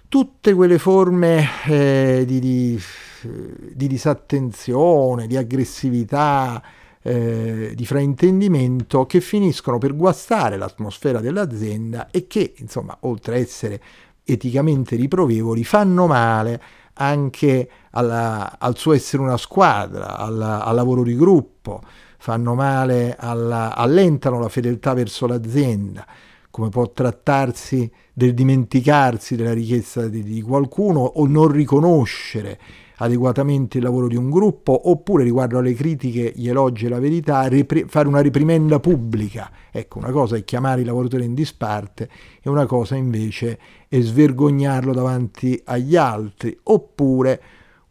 tutte 0.07 0.53
quelle 0.53 0.77
forme 0.77 1.47
eh, 1.65 2.23
di, 2.25 2.39
di, 2.39 2.79
di 3.27 3.87
disattenzione, 3.87 5.27
di 5.27 5.37
aggressività, 5.37 6.61
eh, 7.01 7.73
di 7.75 7.85
fraintendimento 7.85 9.05
che 9.05 9.21
finiscono 9.21 9.77
per 9.77 9.95
guastare 9.95 10.57
l'atmosfera 10.57 11.19
dell'azienda 11.19 12.09
e 12.09 12.25
che, 12.25 12.55
insomma, 12.57 12.97
oltre 13.01 13.35
a 13.35 13.37
essere 13.37 13.81
eticamente 14.23 14.95
riprovevoli, 14.95 15.63
fanno 15.63 16.07
male 16.07 16.61
anche 16.93 17.69
alla, 17.91 18.57
al 18.57 18.75
suo 18.77 18.93
essere 18.93 19.21
una 19.21 19.37
squadra, 19.37 20.17
alla, 20.17 20.63
al 20.63 20.75
lavoro 20.75 21.03
di 21.03 21.15
gruppo, 21.15 21.81
fanno 22.17 22.55
male, 22.55 23.15
alla, 23.17 23.75
allentano 23.75 24.39
la 24.39 24.49
fedeltà 24.49 24.93
verso 24.93 25.27
l'azienda, 25.27 26.07
come 26.49 26.69
può 26.69 26.89
trattarsi 26.89 27.91
del 28.11 28.33
dimenticarsi 28.33 29.35
della 29.35 29.53
richiesta 29.53 30.07
di, 30.07 30.23
di 30.23 30.41
qualcuno 30.41 31.01
o 31.01 31.27
non 31.27 31.51
riconoscere 31.51 32.57
adeguatamente 32.97 33.77
il 33.77 33.83
lavoro 33.83 34.07
di 34.07 34.15
un 34.15 34.29
gruppo, 34.29 34.89
oppure 34.89 35.23
riguardo 35.23 35.57
alle 35.57 35.73
critiche, 35.73 36.31
gli 36.35 36.47
elogi 36.47 36.85
e 36.85 36.89
la 36.89 36.99
verità, 36.99 37.47
repri- 37.47 37.85
fare 37.87 38.07
una 38.07 38.21
reprimenda 38.21 38.79
pubblica. 38.79 39.51
Ecco, 39.71 39.97
una 39.97 40.11
cosa 40.11 40.35
è 40.35 40.43
chiamare 40.43 40.81
il 40.81 40.87
lavoratore 40.87 41.25
in 41.25 41.33
disparte 41.33 42.09
e 42.41 42.49
una 42.49 42.65
cosa 42.65 42.95
invece 42.95 43.59
è 43.87 43.99
svergognarlo 43.99 44.93
davanti 44.93 45.59
agli 45.65 45.95
altri, 45.95 46.57
oppure 46.63 47.41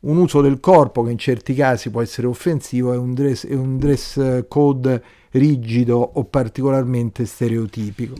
un 0.01 0.19
uso 0.19 0.41
del 0.41 0.61
corpo 0.61 1.03
che 1.03 1.11
in 1.11 1.19
certi 1.19 1.55
casi 1.55 1.91
può 1.91 2.03
essere 2.03 2.27
offensivo 2.27 2.93
è 2.93 2.97
un 2.97 3.15
dress, 3.15 3.47
è 3.47 3.55
un 3.55 3.79
dress 3.79 4.47
code 4.49 5.03
rigido 5.31 5.99
o 5.99 6.25
particolarmente 6.25 7.25
stereotipico. 7.25 8.15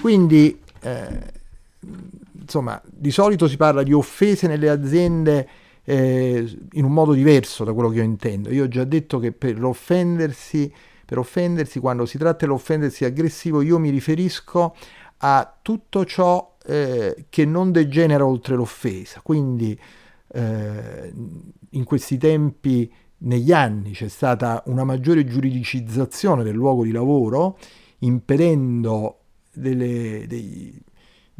Quindi, 0.00 0.58
eh, 0.80 1.20
insomma, 2.40 2.80
di 2.84 3.10
solito 3.10 3.46
si 3.46 3.56
parla 3.56 3.82
di 3.82 3.92
offese 3.92 4.46
nelle 4.48 4.68
aziende 4.68 5.48
eh, 5.84 6.58
in 6.72 6.84
un 6.84 6.92
modo 6.92 7.12
diverso 7.12 7.64
da 7.64 7.72
quello 7.72 7.88
che 7.88 7.96
io 7.96 8.02
intendo. 8.02 8.50
Io 8.50 8.64
ho 8.64 8.68
già 8.68 8.84
detto 8.84 9.18
che 9.18 9.32
per 9.32 9.58
l'offendersi, 9.58 10.72
per 11.04 11.18
offendersi, 11.18 11.80
quando 11.80 12.06
si 12.06 12.18
tratta 12.18 12.46
dell'offendersi 12.46 13.04
aggressivo, 13.04 13.62
io 13.62 13.78
mi 13.78 13.90
riferisco 13.90 14.74
a 15.18 15.58
tutto 15.60 16.04
ciò 16.04 16.56
eh, 16.66 17.26
che 17.28 17.44
non 17.44 17.72
degenera 17.72 18.24
oltre 18.24 18.56
l'offesa. 18.56 19.20
Quindi 19.22 19.78
eh, 20.32 21.12
in 21.70 21.84
questi 21.84 22.18
tempi, 22.18 22.92
negli 23.18 23.52
anni, 23.52 23.92
c'è 23.92 24.08
stata 24.08 24.62
una 24.66 24.84
maggiore 24.84 25.24
giuridicizzazione 25.24 26.42
del 26.42 26.54
luogo 26.54 26.84
di 26.84 26.92
lavoro, 26.92 27.58
impedendo 27.98 29.18
delle, 29.52 30.24
dei, 30.26 30.80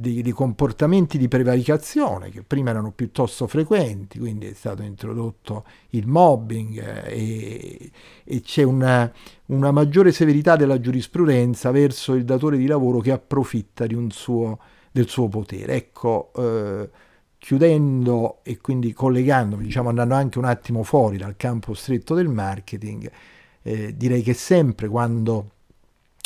di, 0.00 0.23
di, 0.23 0.33
comportamenti 0.33 1.19
di 1.19 1.28
prevaricazione 1.28 2.30
che 2.30 2.42
prima 2.42 2.71
erano 2.71 2.90
piuttosto 2.90 3.47
frequenti, 3.47 4.19
quindi 4.19 4.47
è 4.47 4.54
stato 4.54 4.83
introdotto 4.83 5.64
il 5.90 6.07
mobbing 6.07 6.78
eh, 6.78 7.12
e, 7.12 7.90
e, 8.25 8.40
c'è 8.40 8.62
una, 8.62 9.12
una, 9.47 9.71
maggiore 9.71 10.11
severità 10.11 10.57
della 10.57 10.80
giurisprudenza 10.80 11.71
verso 11.71 12.14
il 12.14 12.25
datore 12.25 12.57
di 12.57 12.66
lavoro 12.66 13.00
che 13.00 13.12
approfitta 13.12 13.87
suo, 14.09 14.59
del 14.90 15.07
suo 15.07 15.28
potere. 15.28 15.75
Ecco, 15.75 16.33
eh, 16.35 16.88
chiudendo 17.37 18.40
e 18.42 18.59
quindi 18.59 18.95
collegandomi, 18.95 19.64
diciamo 19.64 19.90
andando 19.90 20.14
anche 20.14 20.38
un 20.38 20.47
attimo 20.47 20.83
fuori 20.83 21.19
dal 21.19 21.37
campo 21.37 21.75
stretto 21.75 22.14
del 22.14 22.28
marketing, 22.28 23.11
eh, 23.62 23.95
direi 23.95 24.23
che 24.23 24.33
sempre 24.33 24.88
quando 24.88 25.50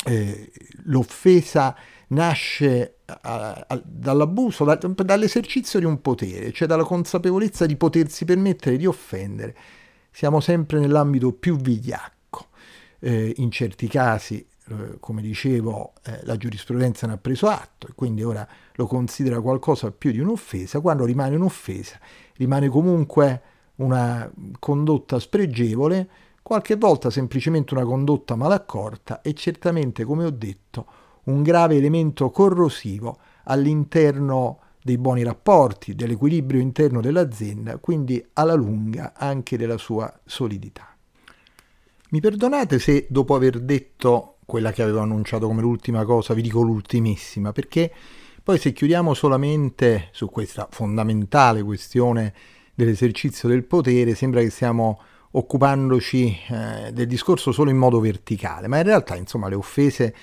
eh, 0.05 0.51
l'offesa 0.85 1.75
nasce 2.07 2.97
a, 3.05 3.65
a, 3.67 3.81
dall'abuso, 3.83 4.63
da, 4.63 4.75
dall'esercizio 4.75 5.79
di 5.79 5.85
un 5.85 6.01
potere, 6.01 6.51
cioè 6.51 6.67
dalla 6.67 6.83
consapevolezza 6.83 7.65
di 7.65 7.75
potersi 7.75 8.25
permettere 8.25 8.77
di 8.77 8.85
offendere. 8.85 9.55
Siamo 10.11 10.39
sempre 10.39 10.79
nell'ambito 10.79 11.33
più 11.33 11.57
vigliacco. 11.57 12.13
Eh, 12.99 13.33
in 13.37 13.51
certi 13.51 13.87
casi, 13.87 14.45
eh, 14.67 14.97
come 14.99 15.21
dicevo, 15.21 15.93
eh, 16.03 16.21
la 16.23 16.37
giurisprudenza 16.37 17.05
ne 17.07 17.13
ha 17.13 17.17
preso 17.17 17.47
atto 17.47 17.87
e 17.87 17.91
quindi 17.93 18.23
ora 18.23 18.47
lo 18.73 18.87
considera 18.87 19.41
qualcosa 19.41 19.91
più 19.91 20.11
di 20.11 20.19
un'offesa. 20.19 20.79
Quando 20.79 21.05
rimane 21.05 21.35
un'offesa, 21.35 21.99
rimane 22.37 22.69
comunque 22.69 23.41
una 23.75 24.31
condotta 24.59 25.19
spregevole, 25.19 26.09
qualche 26.45 26.75
volta 26.75 27.09
semplicemente 27.09 27.73
una 27.73 27.85
condotta 27.85 28.35
malaccorta 28.35 29.21
e 29.23 29.33
certamente, 29.33 30.03
come 30.03 30.25
ho 30.25 30.29
detto, 30.29 30.85
un 31.23 31.41
grave 31.41 31.75
elemento 31.75 32.29
corrosivo 32.29 33.17
all'interno 33.45 34.59
dei 34.79 34.99
buoni 34.99 35.23
rapporti, 35.23 35.95
dell'equilibrio 35.95 36.61
interno 36.61 37.01
dell'azienda, 37.01 37.77
quindi 37.77 38.23
alla 38.33 38.53
lunga 38.53 39.13
anche 39.17 39.57
della 39.57 39.79
sua 39.79 40.19
solidità. 40.23 40.95
Mi 42.09 42.19
perdonate 42.19 42.77
se 42.77 43.07
dopo 43.09 43.33
aver 43.33 43.59
detto 43.59 44.35
quella 44.45 44.71
che 44.71 44.83
avevo 44.83 44.99
annunciato 44.99 45.47
come 45.47 45.61
l'ultima 45.61 46.05
cosa 46.05 46.35
vi 46.35 46.43
dico 46.43 46.61
l'ultimissima, 46.61 47.53
perché 47.53 47.91
poi 48.43 48.59
se 48.59 48.71
chiudiamo 48.71 49.15
solamente 49.15 50.09
su 50.11 50.29
questa 50.29 50.67
fondamentale 50.69 51.63
questione 51.63 52.31
dell'esercizio 52.75 53.49
del 53.49 53.63
potere, 53.63 54.13
sembra 54.13 54.41
che 54.41 54.51
stiamo 54.51 54.99
occupandoci 55.37 56.37
eh, 56.49 56.91
del 56.91 57.07
discorso 57.07 57.51
solo 57.51 57.69
in 57.69 57.77
modo 57.77 57.99
verticale, 57.99 58.67
ma 58.67 58.77
in 58.77 58.83
realtà 58.83 59.15
insomma 59.15 59.49
le 59.49 59.55
offese 59.55 60.15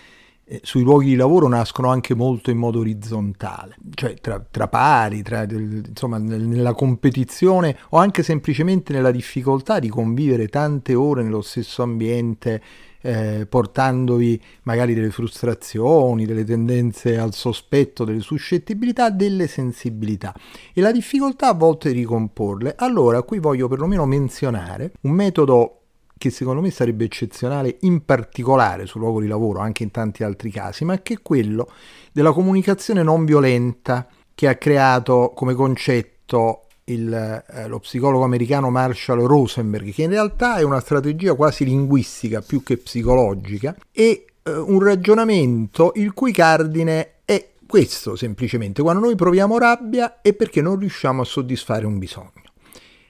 eh, 0.45 0.61
sui 0.63 0.83
luoghi 0.83 1.07
di 1.07 1.15
lavoro 1.17 1.49
nascono 1.49 1.89
anche 1.89 2.15
molto 2.15 2.51
in 2.51 2.59
modo 2.59 2.81
orizzontale, 2.81 3.77
cioè 3.95 4.15
tra, 4.15 4.45
tra 4.51 4.69
pari, 4.69 5.23
tra, 5.23 5.45
insomma 5.45 6.19
nella 6.19 6.73
competizione 6.73 7.77
o 7.91 7.99
anche 7.99 8.23
semplicemente 8.23 8.93
nella 8.93 9.11
difficoltà 9.11 9.79
di 9.79 9.89
convivere 9.89 10.49
tante 10.49 10.95
ore 10.95 11.23
nello 11.23 11.43
stesso 11.43 11.83
ambiente, 11.83 12.63
eh, 13.03 13.47
portandovi 13.49 14.41
magari 14.63 14.95
delle 14.95 15.11
frustrazioni, 15.11 16.25
delle 16.25 16.45
tendenze 16.45 17.19
al 17.19 17.35
sospetto, 17.35 18.05
delle 18.05 18.21
suscettibilità, 18.21 19.11
delle 19.11 19.47
sensibilità 19.47 20.35
e 20.73 20.81
la 20.81 20.93
difficoltà 20.93 21.49
a 21.49 21.55
volte 21.55 21.93
di 21.93 22.01
ricomporle. 22.01 22.75
Allora 22.79 23.23
qui 23.23 23.39
voglio 23.39 23.69
perlomeno 23.69 24.07
menzionare 24.07 24.93
un 25.03 25.11
metodo 25.13 25.79
che 26.17 26.31
secondo 26.31 26.61
me 26.61 26.71
sarebbe 26.71 27.05
eccezionale 27.05 27.79
in 27.81 28.05
particolare 28.05 28.87
sul 28.87 29.01
luogo 29.01 29.21
di 29.21 29.27
lavoro, 29.27 29.59
anche 29.59 29.83
in 29.83 29.91
tanti 29.91 30.23
altri 30.23 30.53
casi, 30.53 30.85
ma 30.85 31.03
che 31.03 31.15
è 31.15 31.19
quello 31.21 31.69
della 32.13 32.31
comunicazione 32.31 33.03
non 33.03 33.25
violenta 33.25 34.07
che 34.33 34.47
ha 34.47 34.55
creato 34.55 35.33
come 35.35 35.55
concetto 35.55 36.67
il, 36.85 37.45
eh, 37.49 37.69
lo 37.69 37.79
psicologo 37.79 38.25
americano 38.25 38.71
Marshall 38.71 39.25
Rosenberg, 39.25 39.93
che 39.93 40.03
in 40.03 40.11
realtà 40.11 40.57
è 40.57 40.63
una 40.63 40.81
strategia 40.81 41.35
quasi 41.35 41.65
linguistica 41.65 42.41
più 42.41 42.63
che 42.63 42.77
psicologica 42.79 43.77
e 43.93 44.27
eh, 44.43 44.53
un 44.53 44.83
ragionamento 44.83 45.93
il 45.97 46.13
cui 46.13 46.33
cardine 46.33 47.21
è 47.25 47.51
questo 47.67 48.17
semplicemente, 48.17 48.83
quando 48.83 49.07
noi 49.07 49.15
proviamo 49.15 49.59
rabbia 49.59 50.21
è 50.21 50.33
perché 50.35 50.61
non 50.61 50.79
riusciamo 50.79 51.23
a 51.23 51.25
soddisfare 51.25 51.87
un 51.87 51.99
bisogno. 51.99 52.31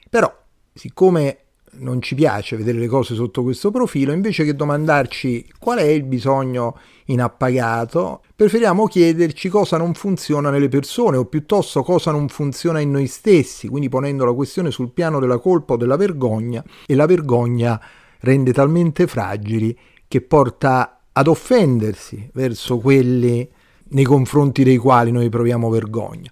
Però, 0.08 0.32
siccome 0.72 1.38
non 1.78 2.02
ci 2.02 2.14
piace 2.14 2.56
vedere 2.56 2.78
le 2.78 2.86
cose 2.86 3.14
sotto 3.14 3.42
questo 3.42 3.70
profilo, 3.70 4.12
invece 4.12 4.44
che 4.44 4.54
domandarci 4.54 5.46
qual 5.58 5.78
è 5.78 5.84
il 5.84 6.04
bisogno 6.04 6.76
inappagato, 7.06 8.22
preferiamo 8.36 8.86
chiederci 8.86 9.48
cosa 9.48 9.76
non 9.76 9.94
funziona 9.94 10.50
nelle 10.50 10.68
persone 10.68 11.16
o 11.16 11.24
piuttosto 11.24 11.82
cosa 11.82 12.10
non 12.10 12.28
funziona 12.28 12.80
in 12.80 12.90
noi 12.90 13.06
stessi, 13.06 13.68
quindi 13.68 13.88
ponendo 13.88 14.24
la 14.24 14.32
questione 14.32 14.70
sul 14.70 14.90
piano 14.90 15.18
della 15.18 15.38
colpa 15.38 15.74
o 15.74 15.76
della 15.76 15.96
vergogna 15.96 16.62
e 16.86 16.94
la 16.94 17.06
vergogna 17.06 17.80
rende 18.20 18.52
talmente 18.52 19.06
fragili 19.06 19.76
che 20.06 20.20
porta 20.20 21.00
ad 21.12 21.26
offendersi 21.26 22.28
verso 22.32 22.78
quelli 22.78 23.48
nei 23.88 24.04
confronti 24.04 24.62
dei 24.62 24.76
quali 24.76 25.10
noi 25.10 25.28
proviamo 25.28 25.68
vergogna. 25.68 26.30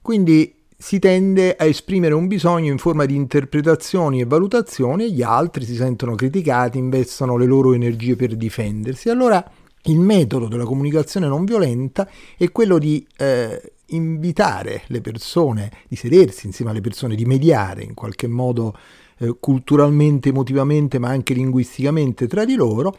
Quindi 0.00 0.53
si 0.84 0.98
tende 0.98 1.56
a 1.56 1.64
esprimere 1.64 2.12
un 2.12 2.26
bisogno 2.26 2.70
in 2.70 2.76
forma 2.76 3.06
di 3.06 3.14
interpretazioni 3.14 4.20
e 4.20 4.26
valutazioni 4.26 5.04
e 5.04 5.10
gli 5.12 5.22
altri 5.22 5.64
si 5.64 5.76
sentono 5.76 6.14
criticati, 6.14 6.76
investono 6.76 7.38
le 7.38 7.46
loro 7.46 7.72
energie 7.72 8.16
per 8.16 8.36
difendersi. 8.36 9.08
Allora 9.08 9.42
il 9.84 9.98
metodo 9.98 10.46
della 10.46 10.66
comunicazione 10.66 11.26
non 11.26 11.46
violenta 11.46 12.06
è 12.36 12.52
quello 12.52 12.76
di 12.76 13.02
eh, 13.16 13.72
invitare 13.86 14.82
le 14.88 15.00
persone, 15.00 15.72
di 15.88 15.96
sedersi 15.96 16.44
insieme 16.44 16.70
alle 16.70 16.82
persone, 16.82 17.14
di 17.14 17.24
mediare 17.24 17.82
in 17.82 17.94
qualche 17.94 18.26
modo 18.26 18.76
eh, 19.20 19.36
culturalmente, 19.40 20.28
emotivamente, 20.28 20.98
ma 20.98 21.08
anche 21.08 21.32
linguisticamente 21.32 22.26
tra 22.26 22.44
di 22.44 22.56
loro, 22.56 22.94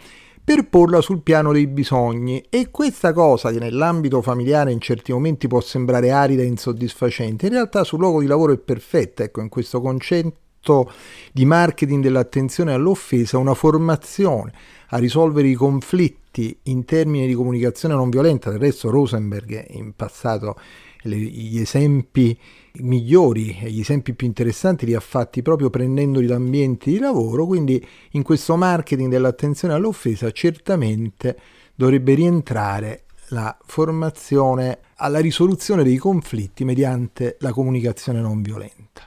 per 0.45 0.69
porla 0.69 1.01
sul 1.01 1.23
piano 1.23 1.51
dei 1.51 1.65
bisogni. 1.65 2.45
E 2.49 2.69
questa 2.69 3.11
cosa 3.11 3.51
che 3.51 3.57
nell'ambito 3.57 4.21
familiare 4.21 4.71
in 4.71 4.79
certi 4.79 5.11
momenti 5.11 5.47
può 5.47 5.59
sembrare 5.59 6.11
arida 6.11 6.43
e 6.43 6.45
insoddisfacente, 6.45 7.47
in 7.47 7.53
realtà 7.53 7.83
sul 7.83 7.99
luogo 7.99 8.21
di 8.21 8.27
lavoro 8.27 8.53
è 8.53 8.57
perfetta, 8.57 9.23
ecco, 9.23 9.41
in 9.41 9.49
questo 9.49 9.81
concetto 9.81 10.91
di 11.31 11.45
marketing 11.45 12.03
dell'attenzione 12.03 12.73
all'offesa, 12.73 13.39
una 13.39 13.55
formazione 13.55 14.53
a 14.89 14.97
risolvere 14.97 15.47
i 15.47 15.55
conflitti 15.55 16.55
in 16.63 16.85
termini 16.85 17.25
di 17.25 17.33
comunicazione 17.33 17.95
non 17.95 18.11
violenta, 18.11 18.51
del 18.51 18.59
resto 18.59 18.91
Rosenberg 18.91 19.65
in 19.69 19.93
passato 19.95 20.55
gli 21.01 21.59
esempi 21.59 22.37
migliori 22.79 23.57
e 23.61 23.71
gli 23.71 23.79
esempi 23.79 24.13
più 24.13 24.27
interessanti 24.27 24.85
li 24.85 24.93
ha 24.93 24.99
fatti 24.99 25.41
proprio 25.41 25.69
prendendoli 25.69 26.27
da 26.27 26.35
ambienti 26.35 26.91
di 26.91 26.99
lavoro, 26.99 27.45
quindi 27.45 27.85
in 28.11 28.23
questo 28.23 28.55
marketing 28.55 29.09
dell'attenzione 29.09 29.73
all'offesa 29.73 30.31
certamente 30.31 31.37
dovrebbe 31.75 32.13
rientrare 32.13 33.05
la 33.29 33.57
formazione 33.65 34.79
alla 34.95 35.19
risoluzione 35.19 35.83
dei 35.83 35.97
conflitti 35.97 36.63
mediante 36.63 37.37
la 37.39 37.51
comunicazione 37.51 38.21
non 38.21 38.41
violenta. 38.41 39.01